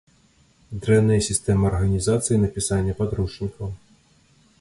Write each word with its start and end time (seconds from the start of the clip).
Дрэнная 0.85 1.17
сістэма 1.27 1.65
арганізацыі 1.71 2.39
напісання 2.45 2.93
падручнікаў. 3.03 3.69